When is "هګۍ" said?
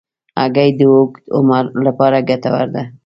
0.41-0.69